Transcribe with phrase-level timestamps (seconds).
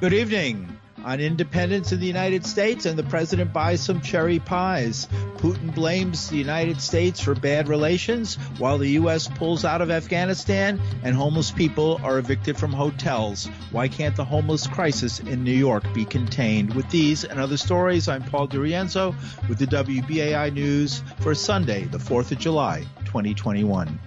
[0.00, 0.78] Good evening.
[1.04, 5.06] On independence in the United States, and the president buys some cherry pies.
[5.36, 9.28] Putin blames the United States for bad relations, while the U.S.
[9.28, 13.44] pulls out of Afghanistan, and homeless people are evicted from hotels.
[13.72, 16.72] Why can't the homeless crisis in New York be contained?
[16.72, 19.14] With these and other stories, I'm Paul DeRienzo
[19.50, 24.00] with the WBAI News for Sunday, the 4th of July, 2021.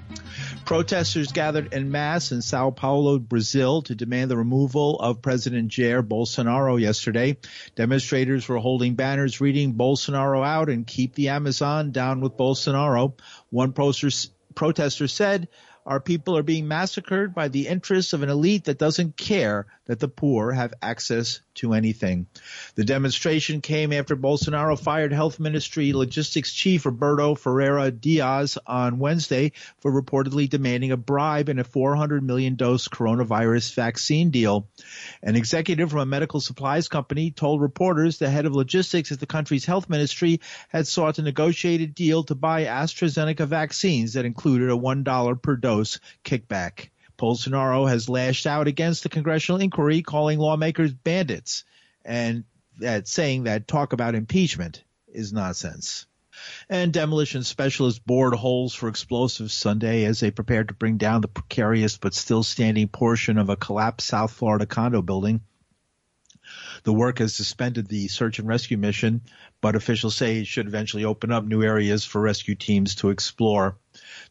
[0.65, 6.01] Protesters gathered en masse in Sao Paulo, Brazil to demand the removal of President Jair
[6.01, 7.37] Bolsonaro yesterday.
[7.75, 13.13] Demonstrators were holding banners reading Bolsonaro out and keep the Amazon down with Bolsonaro.
[13.49, 15.47] One protester said,
[15.85, 19.99] our people are being massacred by the interests of an elite that doesn't care that
[19.99, 22.25] the poor have access to anything.
[22.75, 29.51] The demonstration came after Bolsonaro fired Health Ministry Logistics Chief Roberto Ferreira Dias on Wednesday
[29.79, 34.67] for reportedly demanding a bribe in a 400 million dose coronavirus vaccine deal.
[35.21, 39.25] An executive from a medical supplies company told reporters the head of logistics at the
[39.25, 44.77] country's health ministry had sought a negotiated deal to buy AstraZeneca vaccines that included a
[44.77, 45.72] $1 per dose
[46.23, 46.89] kickback.
[47.17, 51.63] Bolsonaro has lashed out against the congressional inquiry, calling lawmakers bandits
[52.05, 52.43] and
[52.79, 56.05] that saying that talk about impeachment is nonsense.
[56.67, 61.27] And demolition specialists bored holes for explosives Sunday as they prepared to bring down the
[61.27, 65.41] precarious but still standing portion of a collapsed South Florida condo building.
[66.83, 69.21] The work has suspended the search and rescue mission,
[69.61, 73.77] but officials say it should eventually open up new areas for rescue teams to explore.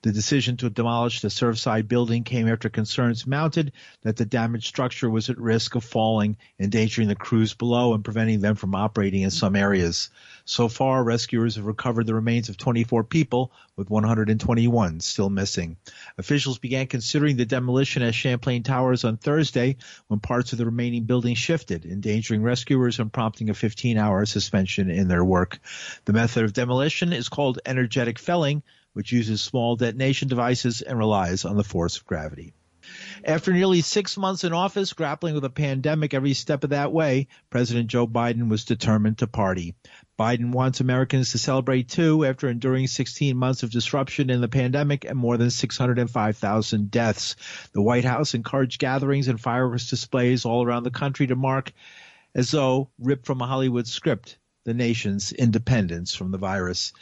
[0.03, 5.11] The decision to demolish the Surfside building came after concerns mounted that the damaged structure
[5.11, 9.31] was at risk of falling, endangering the crews below and preventing them from operating in
[9.31, 10.11] some areas.
[10.45, 15.77] So far, rescuers have recovered the remains of 24 people, with 121 still missing.
[16.19, 19.77] Officials began considering the demolition at Champlain Towers on Thursday
[20.09, 25.09] when parts of the remaining building shifted, endangering rescuers and prompting a 15-hour suspension in
[25.09, 25.59] their work.
[26.05, 28.63] The method of demolition is called energetic felling,
[28.93, 32.53] which uses small detonation devices and relies on the force of gravity.
[33.25, 37.29] After nearly six months in office, grappling with a pandemic every step of that way,
[37.49, 39.77] President Joe Biden was determined to party.
[40.19, 45.05] Biden wants Americans to celebrate too after enduring 16 months of disruption in the pandemic
[45.05, 47.37] and more than 605,000 deaths.
[47.73, 51.73] The White House encouraged gatherings and fireworks displays all around the country to mark,
[52.35, 56.93] as though ripped from a Hollywood script, the nation's independence from the virus.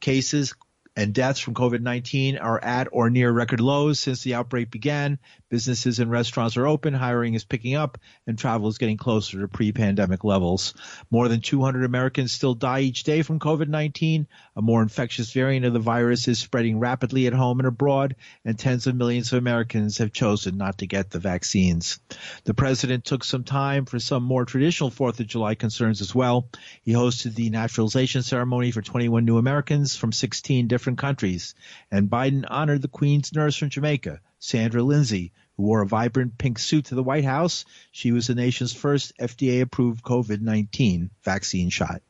[0.00, 0.54] Cases
[0.96, 5.18] and deaths from COVID-19 are at or near record lows since the outbreak began.
[5.48, 9.48] Businesses and restaurants are open, hiring is picking up, and travel is getting closer to
[9.48, 10.74] pre-pandemic levels.
[11.10, 14.26] More than 200 Americans still die each day from COVID-19.
[14.56, 18.58] A more infectious variant of the virus is spreading rapidly at home and abroad, and
[18.58, 22.00] tens of millions of Americans have chosen not to get the vaccines.
[22.44, 26.48] The president took some time for some more traditional 4th of July concerns as well.
[26.82, 31.54] He hosted the naturalization ceremony for 21 new Americans from 16 different different countries,
[31.90, 36.58] and Biden honored the Queen's nurse from Jamaica, Sandra Lindsay, who wore a vibrant pink
[36.58, 37.66] suit to the White House.
[37.92, 42.00] She was the nation's first FDA approved COVID 19 vaccine shot.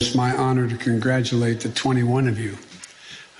[0.00, 2.56] It's my honor to congratulate the 21 of you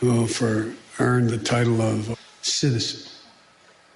[0.01, 3.11] who for earned the title of citizen,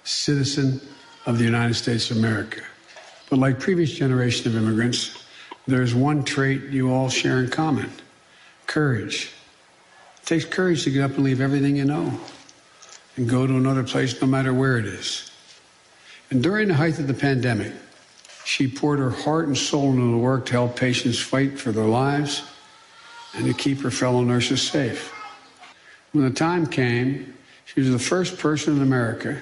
[0.03, 0.81] citizen
[1.27, 2.61] of the United States of America.
[3.29, 5.23] But like previous generation of immigrants,
[5.67, 7.91] there's one trait you all share in common
[8.65, 9.31] courage.
[10.25, 12.11] It takes courage to get up and leave everything you know
[13.15, 15.29] and go to another place, no matter where it is.
[16.31, 17.71] And during the height of the pandemic,
[18.43, 21.85] she poured her heart and soul into the work to help patients fight for their
[21.85, 22.41] lives
[23.35, 25.13] and to keep her fellow nurses safe.
[26.11, 27.35] When the time came,
[27.65, 29.39] she was the first person in America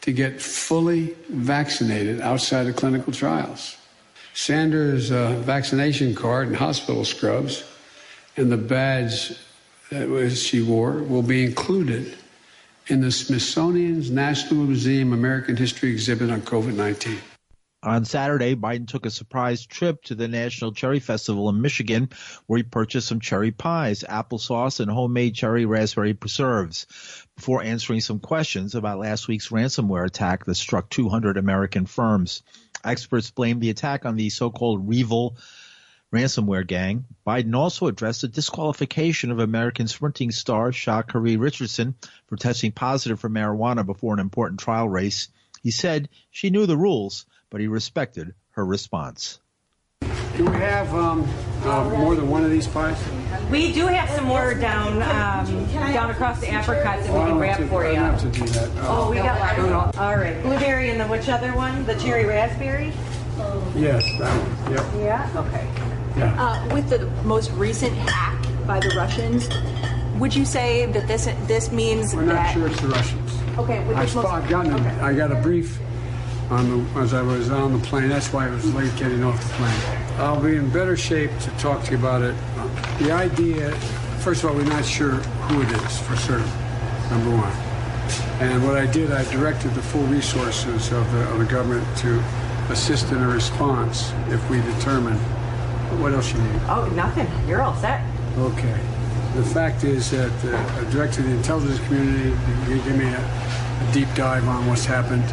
[0.00, 3.76] to get fully vaccinated outside of clinical trials.
[4.34, 7.62] Sandra's uh, vaccination card and hospital scrubs
[8.36, 9.38] and the badge
[9.94, 12.16] that she wore will be included
[12.88, 17.18] in the Smithsonian's National Museum American History exhibit on COVID 19.
[17.84, 22.08] On Saturday, Biden took a surprise trip to the National Cherry Festival in Michigan,
[22.46, 26.86] where he purchased some cherry pies, applesauce, and homemade cherry raspberry preserves.
[27.36, 32.42] Before answering some questions about last week's ransomware attack that struck 200 American firms,
[32.82, 35.36] experts blame the attack on the so-called REvil
[36.14, 37.04] ransomware gang.
[37.26, 41.94] Biden also addressed the disqualification of American sprinting star Sha'Carri Richardson
[42.28, 45.28] for testing positive for marijuana before an important trial race.
[45.62, 49.40] He said she knew the rules, but he respected her response.
[50.36, 51.28] Do we have um,
[51.64, 53.00] uh, more than one of these pies?
[53.50, 57.68] We do have some more down um, down across the apricots that we can grab
[57.68, 57.94] for you.
[57.94, 58.70] to do that.
[58.82, 59.40] Oh, we got
[59.70, 59.96] lots.
[59.96, 60.42] All right.
[60.42, 61.84] Blueberry and the which other one?
[61.86, 62.92] The cherry raspberry?
[63.76, 64.72] Yes, that one.
[64.72, 64.86] Yep.
[65.04, 65.30] Yeah.
[65.36, 65.83] Okay.
[66.16, 66.34] Yeah.
[66.38, 69.48] Uh, with the most recent hack by the Russians,
[70.18, 73.32] would you say that this this means We're not sure it's the Russians.
[73.58, 73.84] Okay.
[73.86, 75.00] With I most, spot, gotten okay.
[75.00, 75.78] I got a brief
[76.50, 78.08] on the, as I was on the plane.
[78.08, 79.80] That's why I was late getting off the plane.
[80.18, 82.36] I'll be in better shape to talk to you about it.
[82.98, 83.72] The idea,
[84.20, 86.48] first of all, we're not sure who it is for certain,
[87.10, 87.52] number one.
[88.40, 92.18] And what I did, I directed the full resources of the, of the government to
[92.70, 95.18] assist in a response if we determine.
[96.00, 96.60] What else you need?
[96.68, 97.26] Oh, nothing.
[97.48, 98.02] You're all set.
[98.38, 98.78] Okay.
[99.36, 103.90] The fact is that uh, I directed the intelligence community to give me a, a
[103.92, 105.24] deep dive on what's happened,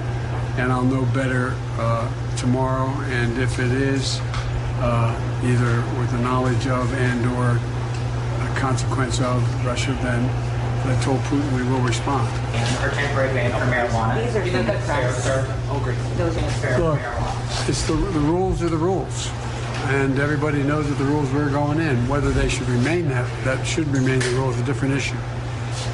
[0.59, 2.87] and I'll know better uh, tomorrow.
[3.11, 4.19] And if it is
[4.79, 5.13] uh,
[5.43, 10.25] either with the knowledge of and/or a consequence of Russia, then
[10.89, 12.27] I told Putin we will respond.
[12.55, 14.25] and our temporary ban for marijuana.
[14.25, 15.23] These are Do you think good that's fair, friends.
[15.23, 16.15] sir?
[16.17, 17.69] Those are Fair for Look, marijuana.
[17.69, 19.29] it's the, the rules are the rules.
[19.89, 22.07] And everybody knows that the rules we're going in.
[22.07, 25.17] Whether they should remain that, that should remain the rule is a different issue.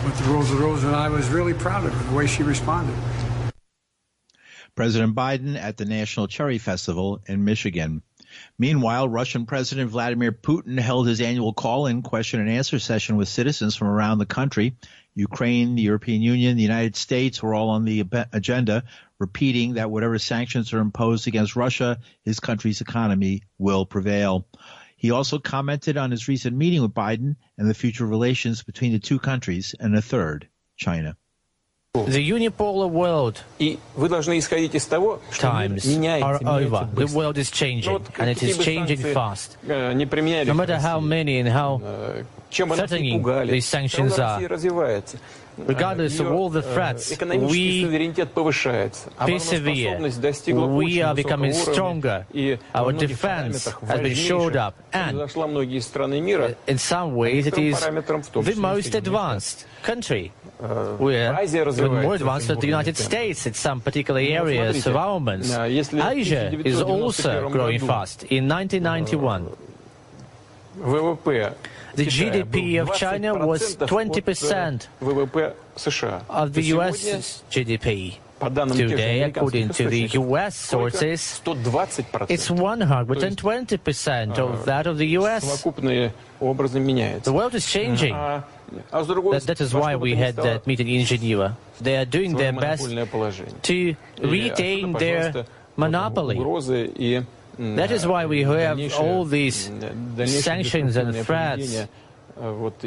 [0.03, 2.43] But the rules are rules, and I was really proud of her, the way she
[2.43, 2.95] responded.
[4.75, 8.03] President Biden at the National Cherry Festival in Michigan.
[8.59, 13.75] Meanwhile, Russian President Vladimir Putin held his annual call-in question and answer session with citizens
[13.75, 14.75] from around the country.
[15.17, 18.83] Ukraine, the European Union, the United States were all on the agenda,
[19.17, 24.47] repeating that whatever sanctions are imposed against Russia, his country's economy will prevail.
[24.95, 28.99] He also commented on his recent meeting with Biden and the future relations between the
[28.99, 31.17] two countries and a third, China.
[32.05, 33.44] The unipolar world.
[35.31, 36.88] Times are over.
[36.94, 39.57] The world is changing, and it is changing fast.
[39.63, 41.81] No matter how many and how
[42.51, 44.39] threatening these sanctions are,
[45.57, 47.17] regardless of all the threats,
[47.49, 47.83] we
[49.17, 49.97] persevere.
[50.53, 52.25] We are becoming stronger.
[52.75, 55.19] Our defense has been shored up, and
[56.67, 60.31] in some ways, it is the most advanced country.
[60.59, 65.51] We're even more advanced than the United States in some particular areas, of our minds.
[65.56, 68.24] Asia is also growing fast.
[68.24, 69.50] In 1991,
[71.95, 74.88] the GDP of China was 20%
[76.30, 78.18] of the US GDP.
[78.39, 81.42] Today, according to the US sources,
[82.30, 85.63] it's 120% of that of the US.
[85.63, 88.15] The world is changing.
[89.33, 91.55] That, that is why we had that meeting in Geneva.
[91.81, 92.83] They are doing their best
[93.63, 95.45] to retain their
[95.77, 96.35] monopoly.
[97.59, 99.71] That is why we have all these
[100.27, 101.87] sanctions and threats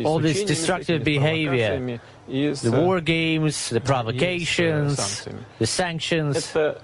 [0.04, 5.26] all this destructive behavior, the war games, the provocations,
[5.58, 6.52] the sanctions.
[6.52, 6.76] Here,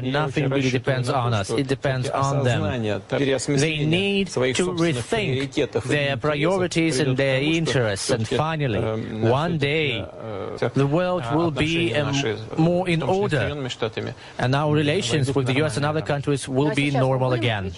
[0.00, 1.50] nothing really depends on us.
[1.50, 2.62] It depends on them.
[3.08, 8.10] They need to rethink their priorities and their interests.
[8.10, 8.80] And finally,
[9.20, 10.04] one day,
[10.74, 11.92] the world will be
[12.56, 13.68] more in order,
[14.38, 15.76] and our relations with the U.S.
[15.76, 17.72] and other countries will be normal again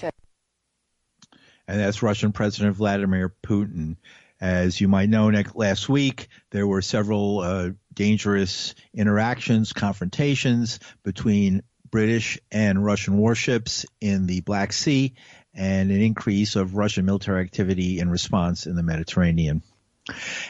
[1.72, 3.96] and that's Russian President Vladimir Putin.
[4.38, 11.62] As you might know, next, last week there were several uh, dangerous interactions, confrontations between
[11.90, 15.14] British and Russian warships in the Black Sea,
[15.54, 19.62] and an increase of Russian military activity in response in the Mediterranean.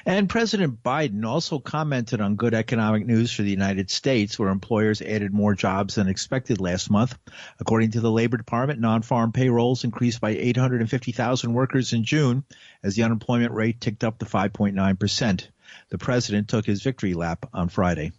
[0.07, 5.03] And President Biden also commented on good economic news for the United States, where employers
[5.03, 7.17] added more jobs than expected last month.
[7.61, 12.45] According to the Labor Department, non-farm payrolls increased by 850,000 workers in June
[12.83, 15.49] as the unemployment rate ticked up to 5.9%.
[15.91, 18.13] The president took his victory lap on Friday.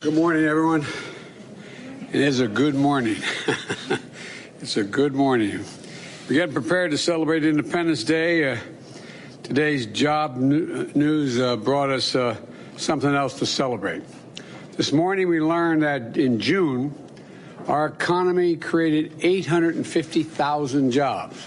[0.00, 0.84] Good morning, everyone.
[2.12, 3.16] It is a good morning.
[4.60, 5.64] it's a good morning.
[6.28, 8.52] We're getting prepared to celebrate Independence Day.
[8.52, 8.58] Uh,
[9.46, 12.36] today's job news uh, brought us uh,
[12.76, 14.02] something else to celebrate.
[14.72, 16.92] This morning, we learned that in June,
[17.68, 21.46] our economy created 850,000 jobs.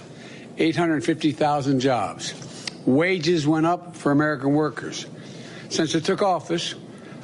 [0.57, 2.33] 850,000 jobs.
[2.85, 5.05] Wages went up for American workers.
[5.67, 6.75] Since it took office,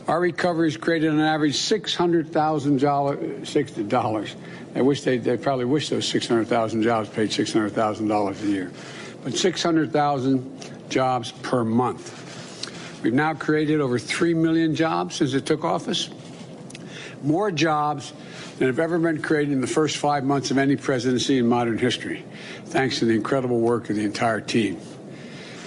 [0.10, 2.34] our recovery has created an average $600,000.
[2.34, 4.36] $60.
[4.76, 8.74] I wish they, they probably wish those 600,000 jobs paid $600,000 a year.
[9.26, 13.02] But 600,000 jobs per month.
[13.02, 16.12] We've now created over 3 million jobs since it took office.
[17.24, 18.14] More jobs
[18.60, 21.80] than have ever been created in the first five months of any presidency in modern
[21.80, 22.24] history,
[22.66, 24.80] thanks to the incredible work of the entire team.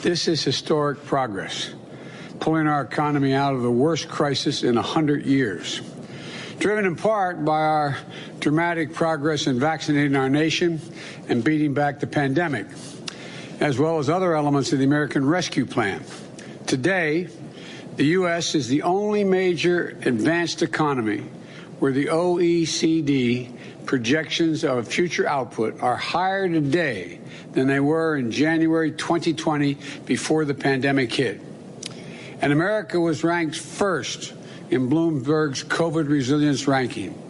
[0.03, 1.73] This is historic progress,
[2.39, 5.81] pulling our economy out of the worst crisis in 100 years.
[6.61, 7.99] driven in part by our
[8.39, 10.81] dramatic progress in vaccinating our nation
[11.29, 12.67] and beating back the pandemic,
[13.61, 16.03] as well as other elements of the American Rescue Plan.
[16.67, 17.29] Today,
[17.97, 18.55] the U.S.
[18.55, 21.25] is the only major advanced economy
[21.81, 23.51] where the OECD
[23.87, 27.19] projections of future output are higher today
[27.53, 31.41] than they were in January 2020 before the pandemic hit.
[32.41, 34.35] And America was ranked first
[34.71, 37.21] in Bloomberg's COVID resilience ranking.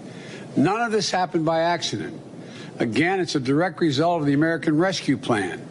[0.56, 2.20] None of this happened by accident.
[2.78, 5.66] Again, it's a direct result of the American Rescue Plan.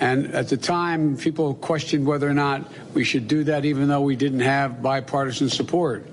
[0.00, 4.00] And at the time, people questioned whether or not we should do that, even though
[4.00, 6.06] we didn't have bipartisan support.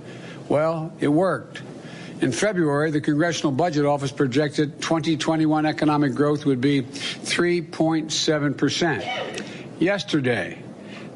[0.50, 1.62] Well, it worked.
[2.20, 9.80] In February, the Congressional Budget Office projected 2021 economic growth would be 3.7%.
[9.80, 10.62] Yesterday,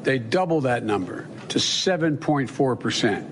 [0.04, 3.30] they doubled that number to 7.4%,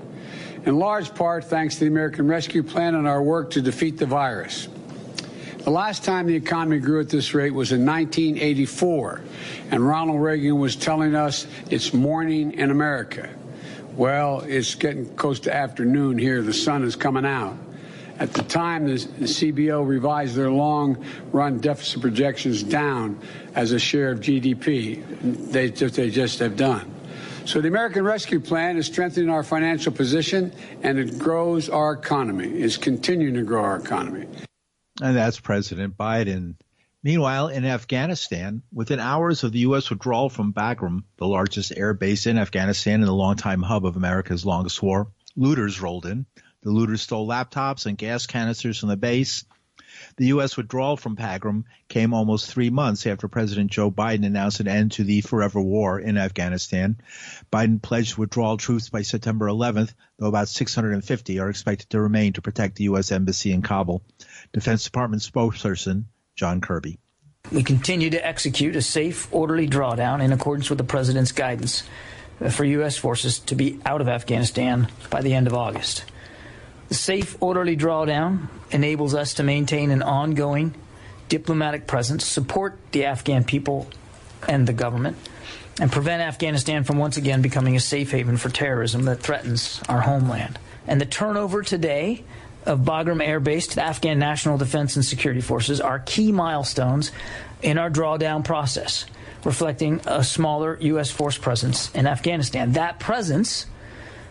[0.66, 4.06] in large part thanks to the American Rescue Plan and our work to defeat the
[4.06, 4.68] virus.
[5.70, 9.22] The last time the economy grew at this rate was in 1984,
[9.70, 13.30] and Ronald Reagan was telling us it's morning in America.
[13.94, 16.42] Well, it's getting close to afternoon here.
[16.42, 17.56] The sun is coming out.
[18.18, 23.20] At the time, the, CBO revised their long run deficit projections down
[23.54, 25.52] as a share of GDP.
[25.52, 26.92] They just, they just have done.
[27.44, 32.60] So the American Rescue Plan is strengthening our financial position and it grows our economy,
[32.60, 34.26] is continuing to grow our economy.
[35.00, 36.57] And that's President Biden.
[37.02, 39.88] Meanwhile, in Afghanistan, within hours of the U.S.
[39.88, 44.45] withdrawal from Bagram, the largest air base in Afghanistan and the longtime hub of America's
[44.45, 46.26] longest war, looters rolled in.
[46.62, 49.47] The looters stole laptops and gas canisters from the base.
[50.19, 50.57] The U.S.
[50.59, 55.04] withdrawal from Bagram came almost three months after President Joe Biden announced an end to
[55.04, 56.99] the forever war in Afghanistan.
[57.50, 62.42] Biden pledged withdrawal troops by September 11th, though about 650 are expected to remain to
[62.42, 63.11] protect the U.S.
[63.11, 64.02] Embassy in Kabul.
[64.52, 66.04] Defense Department spokesperson
[66.35, 66.99] John Kirby.
[67.52, 71.83] We continue to execute a safe, orderly drawdown in accordance with the President's guidance
[72.50, 72.97] for U.S.
[72.97, 76.04] forces to be out of Afghanistan by the end of August.
[76.88, 80.75] The safe, orderly drawdown enables us to maintain an ongoing
[81.28, 83.88] diplomatic presence, support the Afghan people
[84.49, 85.16] and the government,
[85.80, 90.00] and prevent Afghanistan from once again becoming a safe haven for terrorism that threatens our
[90.00, 90.59] homeland.
[90.87, 92.25] And the turnover today
[92.66, 97.12] of Bagram Air Base to the Afghan National Defense and Security Forces are key milestones
[97.62, 99.06] in our drawdown process,
[99.44, 101.10] reflecting a smaller U.S.
[101.10, 102.72] force presence in Afghanistan.
[102.72, 103.66] That presence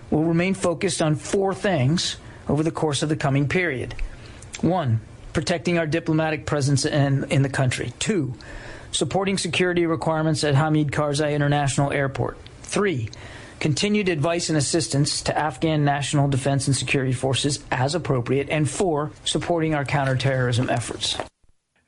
[0.09, 2.17] will remain focused on four things
[2.47, 3.95] over the course of the coming period.
[4.61, 5.01] One,
[5.33, 7.93] protecting our diplomatic presence in, in the country.
[7.99, 8.33] Two,
[8.91, 12.37] supporting security requirements at Hamid Karzai International Airport.
[12.63, 13.09] Three,
[13.59, 18.49] continued advice and assistance to Afghan national defense and security forces as appropriate.
[18.49, 21.17] And four, supporting our counterterrorism efforts.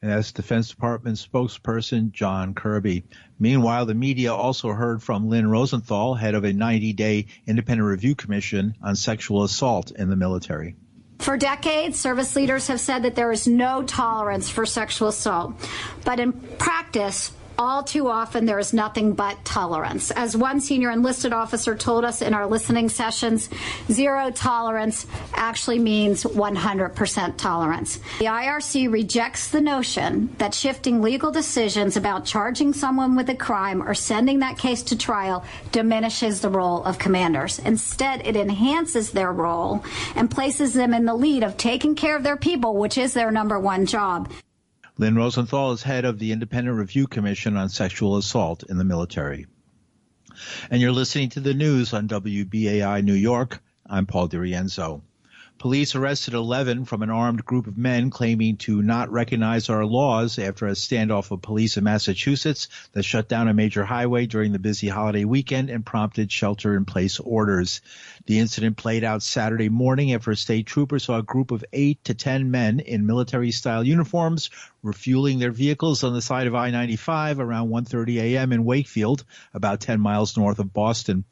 [0.01, 3.03] And that's Defense Department spokesperson John Kirby.
[3.37, 8.15] Meanwhile, the media also heard from Lynn Rosenthal, head of a 90 day independent review
[8.15, 10.75] commission on sexual assault in the military.
[11.19, 15.53] For decades, service leaders have said that there is no tolerance for sexual assault.
[16.03, 20.09] But in practice, all too often there is nothing but tolerance.
[20.09, 23.49] As one senior enlisted officer told us in our listening sessions,
[23.91, 27.99] zero tolerance actually means 100% tolerance.
[28.17, 33.83] The IRC rejects the notion that shifting legal decisions about charging someone with a crime
[33.83, 37.59] or sending that case to trial diminishes the role of commanders.
[37.59, 42.23] Instead, it enhances their role and places them in the lead of taking care of
[42.23, 44.31] their people, which is their number one job.
[45.01, 49.47] Lynn Rosenthal is head of the Independent Review Commission on Sexual Assault in the Military.
[50.69, 53.63] And you're listening to the news on WBAI New York.
[53.83, 55.01] I'm Paul DeRienzo.
[55.61, 60.39] Police arrested 11 from an armed group of men claiming to not recognize our laws
[60.39, 64.57] after a standoff of police in Massachusetts that shut down a major highway during the
[64.57, 67.81] busy holiday weekend and prompted shelter in place orders.
[68.25, 72.03] The incident played out Saturday morning after a state trooper saw a group of eight
[72.05, 74.49] to 10 men in military style uniforms
[74.81, 78.51] refueling their vehicles on the side of I-95 around 1.30 a.m.
[78.51, 81.23] in Wakefield, about 10 miles north of Boston.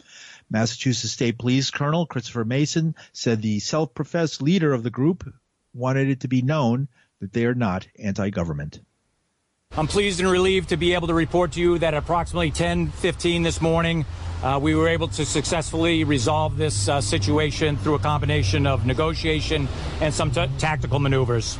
[0.49, 5.31] Massachusetts State Police Colonel Christopher Mason said the self-professed leader of the group
[5.73, 6.87] wanted it to be known
[7.19, 8.79] that they are not anti-government.
[9.77, 13.43] I'm pleased and relieved to be able to report to you that at approximately 10:15
[13.43, 14.03] this morning,
[14.41, 19.67] uh, we were able to successfully resolve this uh, situation through a combination of negotiation
[20.01, 21.59] and some t- tactical maneuvers.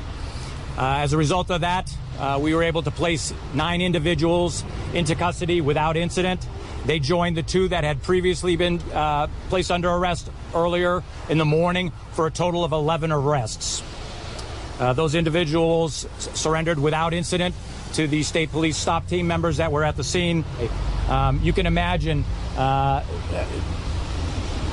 [0.76, 5.14] Uh, as a result of that, uh, we were able to place nine individuals into
[5.14, 6.48] custody without incident.
[6.90, 11.46] They joined the two that had previously been uh, placed under arrest earlier in the
[11.46, 13.84] morning for a total of 11 arrests.
[14.80, 17.54] Uh, those individuals surrendered without incident
[17.94, 20.44] to the state police stop team members that were at the scene.
[21.08, 22.26] Um, you can imagine
[22.58, 23.04] uh,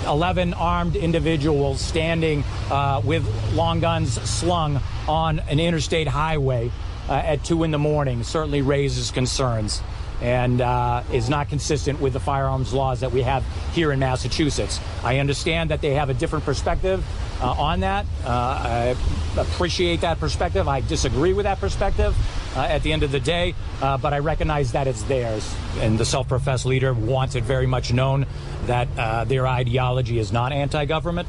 [0.06, 6.72] 11 armed individuals standing uh, with long guns slung on an interstate highway
[7.10, 9.82] uh, at 2 in the morning certainly raises concerns
[10.20, 14.80] and uh, is not consistent with the firearms laws that we have here in Massachusetts.
[15.04, 17.04] I understand that they have a different perspective
[17.40, 18.06] uh, on that.
[18.24, 18.96] Uh, I
[19.36, 20.68] appreciate that perspective.
[20.68, 22.16] I disagree with that perspective
[22.56, 25.54] uh, at the end of the day, uh, but I recognize that it's theirs.
[25.80, 28.26] And the self professed leader wants it very much known
[28.64, 31.28] that uh, their ideology is not anti government.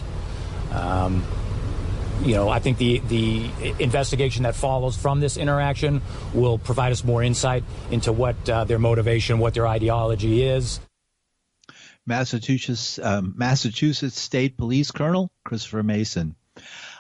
[0.72, 1.26] Um,
[2.22, 6.02] you know, I think the the investigation that follows from this interaction
[6.34, 10.80] will provide us more insight into what uh, their motivation, what their ideology is.
[12.06, 16.36] Massachusetts um, Massachusetts State Police Colonel Christopher Mason.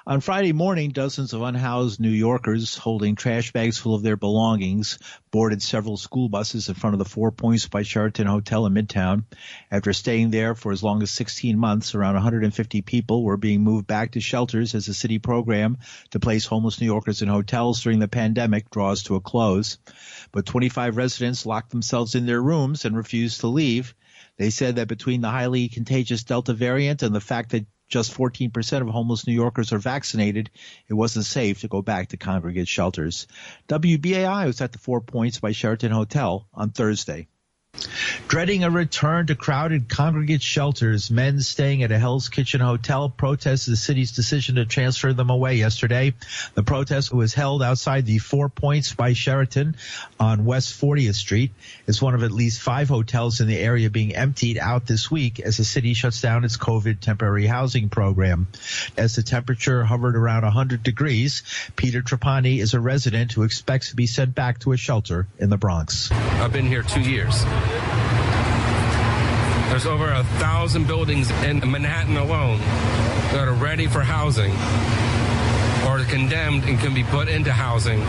[0.07, 4.99] On Friday morning, dozens of unhoused New Yorkers holding trash bags full of their belongings
[5.31, 9.25] boarded several school buses in front of the Four Points by Sheraton Hotel in Midtown.
[9.69, 13.85] After staying there for as long as 16 months, around 150 people were being moved
[13.85, 15.77] back to shelters as the city program
[16.11, 19.77] to place homeless New Yorkers in hotels during the pandemic draws to a close.
[20.31, 23.93] But 25 residents locked themselves in their rooms and refused to leave.
[24.37, 28.82] They said that between the highly contagious Delta variant and the fact that just 14%
[28.82, 30.50] of homeless New Yorkers are vaccinated,
[30.88, 33.27] it wasn't safe to go back to congregate shelters.
[33.67, 37.27] WBAI was at the Four Points by Sheraton Hotel on Thursday.
[38.27, 43.72] Dreading a return to crowded congregate shelters, men staying at a Hell's Kitchen hotel protested
[43.72, 46.13] the city's decision to transfer them away yesterday.
[46.53, 49.77] The protest was held outside the Four Points by Sheraton
[50.19, 51.51] on West 40th Street.
[51.88, 55.39] It's one of at least five hotels in the area being emptied out this week
[55.39, 58.48] as the city shuts down its COVID temporary housing program.
[58.98, 61.43] As the temperature hovered around 100 degrees,
[61.75, 65.49] Peter Trapani is a resident who expects to be sent back to a shelter in
[65.49, 66.12] the Bronx.
[66.12, 67.45] I've been here two years.
[69.69, 72.60] There's over a thousand buildings in Manhattan alone
[73.32, 74.51] that are ready for housing
[75.88, 78.01] or condemned and can be put into housing,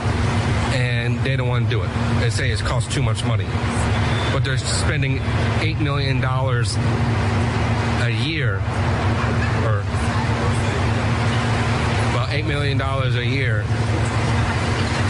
[0.73, 1.91] and they don't want to do it.
[2.21, 3.47] They say it costs too much money.
[4.33, 8.55] But they're spending $8 million a year,
[9.65, 9.81] or
[12.13, 13.63] about $8 million a year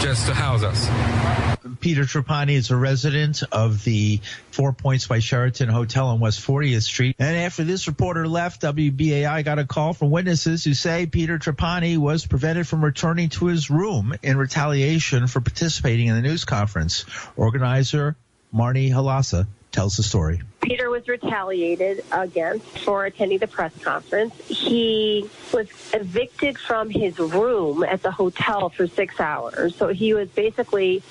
[0.01, 1.58] just to house us.
[1.79, 4.19] Peter Trapani is a resident of the
[4.51, 7.15] Four Points by Sheraton Hotel on West 40th Street.
[7.19, 11.97] And after this reporter left, WBAI got a call from witnesses who say Peter Trapani
[11.97, 17.05] was prevented from returning to his room in retaliation for participating in the news conference.
[17.35, 18.15] Organizer
[18.53, 20.41] Marnie Halassa tells the story.
[20.61, 24.35] Peter was retaliated against for attending the press conference.
[24.47, 29.75] He was evicted from his room at the hotel for six hours.
[29.75, 31.03] So he was basically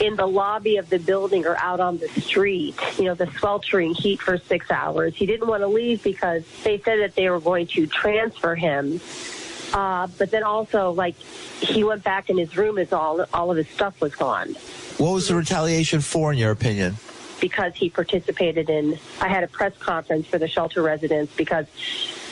[0.00, 3.94] in the lobby of the building or out on the street, you know, the sweltering
[3.94, 5.14] heat for six hours.
[5.16, 9.00] He didn't want to leave because they said that they were going to transfer him.
[9.72, 11.16] Uh, but then also, like,
[11.60, 14.54] he went back in his room as all all of his stuff was gone.
[14.96, 16.96] What was the retaliation for, in your opinion?
[17.40, 21.66] Because he participated in, I had a press conference for the shelter residents because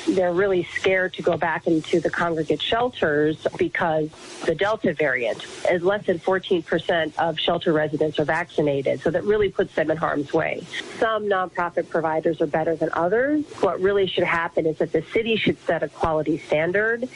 [0.06, 4.08] they're really scared to go back into the congregate shelters because
[4.44, 9.00] the Delta variant is less than 14% of shelter residents are vaccinated.
[9.00, 10.66] So that really puts them in harm's way.
[10.98, 13.44] Some nonprofit providers are better than others.
[13.60, 17.08] What really should happen is that the city should set a quality standard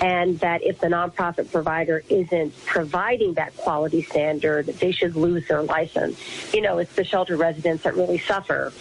[0.00, 5.62] and that if the nonprofit provider isn't providing that quality standard, they should lose their
[5.62, 6.18] license.
[6.54, 8.72] You know, it's the shelter residents that really suffer.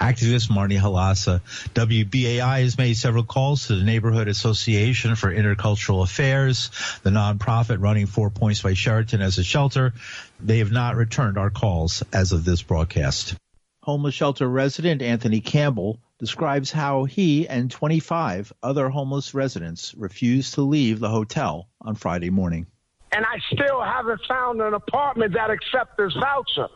[0.00, 1.40] Activist Marnie Halassa.
[1.74, 6.70] WBAI has made several calls to the Neighborhood Association for Intercultural Affairs,
[7.02, 9.94] the nonprofit running Four Points by Sheraton as a shelter.
[10.38, 13.34] They have not returned our calls as of this broadcast.
[13.82, 20.62] Homeless shelter resident Anthony Campbell describes how he and 25 other homeless residents refused to
[20.62, 22.66] leave the hotel on Friday morning.
[23.12, 26.68] And I still haven't found an apartment that accepts this voucher.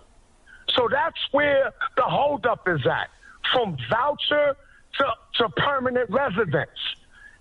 [0.76, 3.08] So that's where the holdup is at,
[3.52, 4.56] from voucher
[4.98, 5.04] to,
[5.36, 6.70] to permanent residence.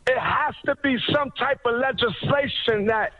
[0.07, 3.11] It has to be some type of legislation that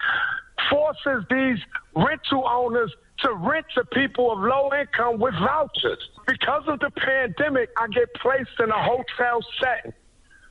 [0.69, 1.60] forces these
[1.95, 6.00] rental owners to rent to people of low income with vouchers.
[6.28, 9.93] Because of the pandemic, I get placed in a hotel setting.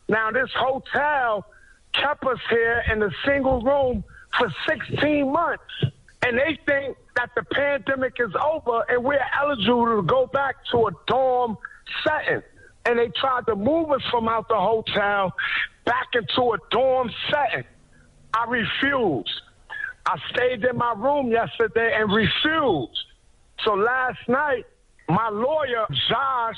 [0.09, 1.47] Now, this hotel
[1.92, 4.05] kept us here in a single room
[4.38, 5.62] for 16 months,
[6.23, 10.87] and they think that the pandemic is over and we're eligible to go back to
[10.87, 11.59] a dorm
[12.07, 12.42] setting.
[12.87, 15.33] And they tried to move us from out the hotel
[15.85, 17.64] back into a dorm setting.
[18.33, 19.33] I refused.
[20.07, 22.98] I stayed in my room yesterday and refused.
[23.64, 24.64] So last night,
[25.09, 26.57] my lawyer, Josh,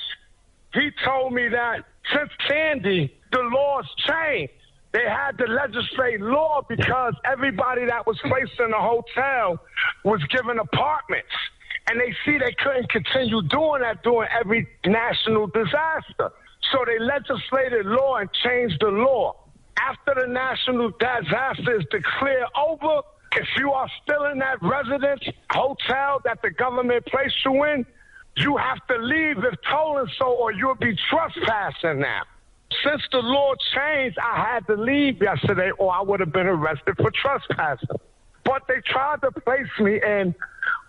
[0.74, 4.52] he told me that since Sandy, the laws changed.
[4.92, 9.58] They had to legislate law because everybody that was placed in the hotel
[10.04, 11.30] was given apartments.
[11.88, 16.30] And they see they couldn't continue doing that during every national disaster.
[16.72, 19.36] So they legislated law and changed the law.
[19.78, 23.02] After the national disaster is declared over,
[23.36, 27.86] if you are still in that residence hotel that the government placed you in,
[28.36, 32.22] you have to leave if told so or you'll be trespassing now.
[32.84, 36.96] Since the law changed, I had to leave yesterday or I would have been arrested
[36.96, 37.88] for trespassing.
[38.44, 40.34] But they tried to place me in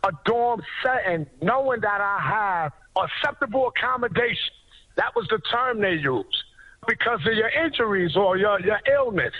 [0.04, 4.52] a dorm setting knowing that I have acceptable accommodations.
[4.98, 6.44] That was the term they used
[6.88, 9.34] because of your injuries or your, your illness.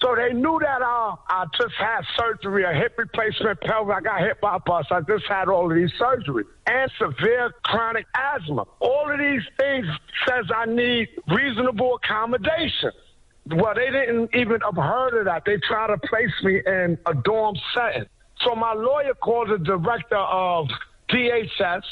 [0.00, 3.96] So they knew that uh, I just had surgery, a hip replacement, pelvic.
[3.96, 4.86] I got hit by a bus.
[4.90, 8.64] I just had all of these surgeries and severe chronic asthma.
[8.78, 9.86] All of these things
[10.26, 12.92] says I need reasonable accommodation.
[13.50, 15.42] Well, they didn't even have heard of that.
[15.44, 18.06] They tried to place me in a dorm setting.
[18.44, 20.68] So my lawyer called the director of
[21.10, 21.82] DHS,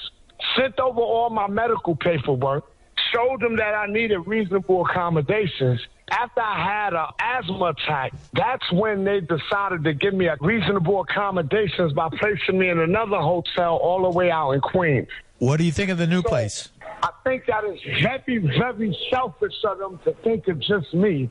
[0.56, 2.64] sent over all my medical paperwork,
[3.12, 5.80] showed them that I needed reasonable accommodations.
[6.10, 11.00] After I had an asthma attack, that's when they decided to give me a reasonable
[11.00, 15.08] accommodations by placing me in another hotel all the way out in Queens.
[15.38, 16.68] What do you think of the new place?
[17.02, 21.28] I think that is very, very selfish of them to think of just me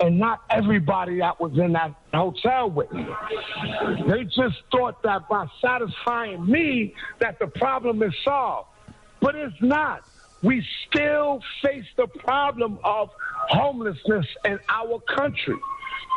[0.00, 3.06] and not everybody that was in that hotel with me.
[4.08, 8.68] They just thought that by satisfying me that the problem is solved.
[9.20, 10.04] But it's not.
[10.44, 13.08] We still face the problem of
[13.48, 15.56] homelessness in our country.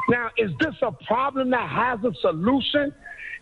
[0.09, 2.93] Now, is this a problem that has a solution?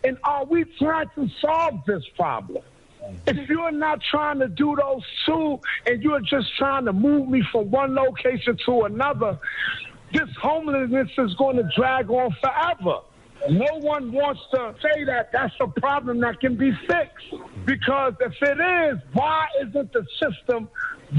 [0.04, 2.62] And are we trying to solve this problem?
[3.26, 7.42] If you're not trying to do those two and you're just trying to move me
[7.50, 9.40] from one location to another,
[10.12, 13.00] this homelessness is going to drag on forever.
[13.48, 17.34] No one wants to say that that's a problem that can be fixed.
[17.64, 20.68] Because if it is, why isn't the system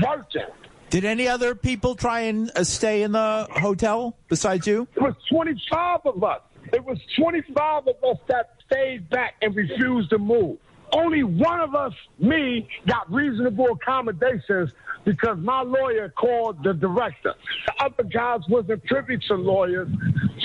[0.02, 0.42] working?
[0.90, 4.88] Did any other people try and uh, stay in the hotel besides you?
[4.96, 6.42] It was 25 of us.
[6.74, 10.58] It was 25 of us that stayed back and refused to move.
[10.94, 14.72] Only one of us, me, got reasonable accommodations
[15.06, 17.34] because my lawyer called the director.
[17.68, 19.90] The other guys wasn't privy to lawyers,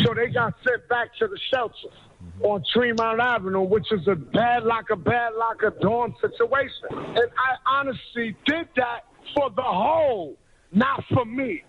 [0.05, 1.89] so they got sent back to the shelter
[2.43, 6.87] on Tremont Avenue, which is a bad like a bad like a dorm situation.
[6.91, 10.37] And I honestly did that for the whole,
[10.73, 11.63] not for me.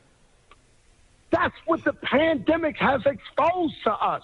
[1.33, 4.21] That's what the pandemic has exposed to us.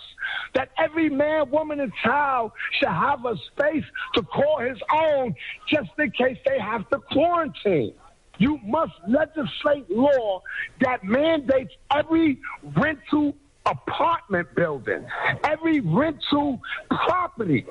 [0.54, 5.34] That every man, woman, and child should have a space to call his own
[5.68, 7.94] just in case they have to quarantine.
[8.38, 10.44] You must legislate law
[10.82, 12.38] that mandates every
[12.78, 15.04] rental apartment building,
[15.44, 17.66] every rental property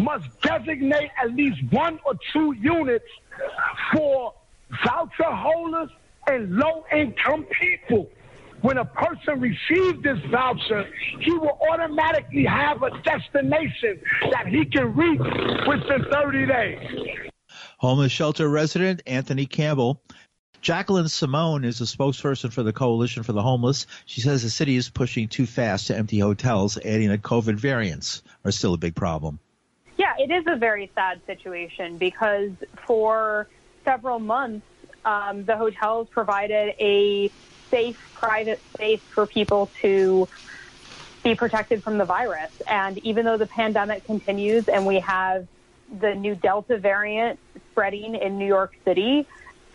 [0.00, 3.04] must designate at least one or two units
[3.94, 4.34] for
[4.84, 5.90] voucher holders
[6.26, 8.10] and low income people
[8.62, 10.86] when a person receives this voucher,
[11.20, 15.20] he will automatically have a destination that he can reach
[15.66, 17.30] within 30 days.
[17.78, 20.02] Homeless shelter resident Anthony Campbell.
[20.60, 23.86] Jacqueline Simone is a spokesperson for the Coalition for the Homeless.
[24.04, 28.22] She says the city is pushing too fast to empty hotels, adding that COVID variants
[28.44, 29.38] are still a big problem.
[29.96, 32.50] Yeah, it is a very sad situation because
[32.86, 33.48] for
[33.84, 34.66] several months,
[35.04, 37.30] um, the hotels provided a
[37.70, 40.28] safe private space for people to
[41.22, 42.50] be protected from the virus.
[42.66, 45.46] And even though the pandemic continues and we have
[46.00, 47.38] the new Delta variant
[47.70, 49.26] spreading in New York City,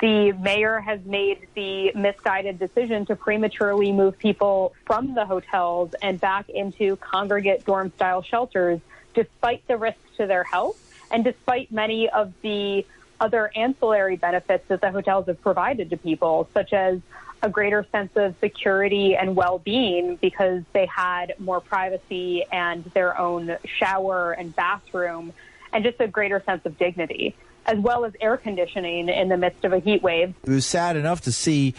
[0.01, 6.19] the mayor has made the misguided decision to prematurely move people from the hotels and
[6.19, 8.79] back into congregate dorm style shelters,
[9.13, 10.75] despite the risks to their health
[11.11, 12.85] and despite many of the
[13.19, 16.99] other ancillary benefits that the hotels have provided to people, such as
[17.41, 23.57] a greater sense of security and well-being because they had more privacy and their own
[23.77, 25.33] shower and bathroom
[25.71, 29.65] and just a greater sense of dignity as well as air conditioning in the midst
[29.65, 30.33] of a heat wave.
[30.43, 31.73] It was sad enough to see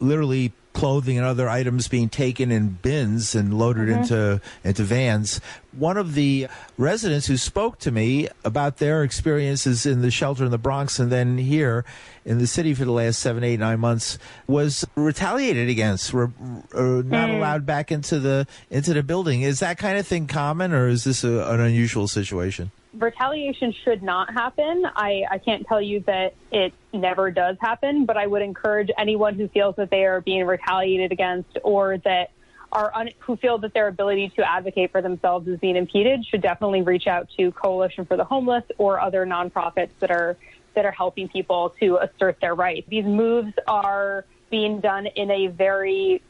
[0.00, 3.96] literally clothing and other items being taken in bins and loaded Mhm.
[3.96, 5.40] into into vans.
[5.72, 10.50] One of the residents who spoke to me about their experiences in the shelter in
[10.50, 11.84] the Bronx and then here
[12.24, 16.30] in the city for the last seven, eight, nine months was retaliated against, were
[16.74, 17.36] uh, not Hmm.
[17.36, 19.42] allowed back into the into the building.
[19.42, 22.70] Is that kind of thing common, or is this a, an unusual situation?
[22.98, 24.84] Retaliation should not happen.
[24.94, 29.34] I, I can't tell you that it never does happen, but I would encourage anyone
[29.34, 32.30] who feels that they are being retaliated against or that
[32.72, 36.42] are un, who feel that their ability to advocate for themselves is being impeded should
[36.42, 40.36] definitely reach out to Coalition for the Homeless or other nonprofits that are
[40.74, 42.86] that are helping people to assert their rights.
[42.88, 46.22] These moves are being done in a very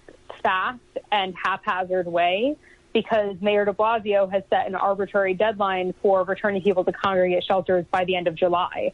[0.42, 0.78] fast
[1.10, 2.56] and haphazard way
[2.96, 7.84] because Mayor de Blasio has set an arbitrary deadline for returning people to congregate shelters
[7.90, 8.90] by the end of July.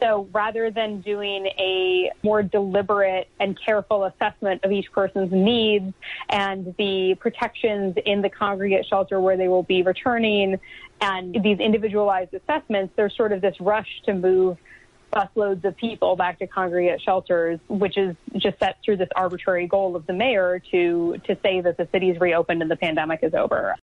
[0.00, 5.92] So rather than doing a more deliberate and careful assessment of each person's needs
[6.28, 10.60] and the protections in the congregate shelter where they will be returning
[11.00, 14.58] and these individualized assessments, there's sort of this rush to move
[15.12, 19.96] busloads of people back to congregate shelters, which is just set through this arbitrary goal
[19.96, 23.76] of the mayor to to say that the city's reopened and the pandemic is over.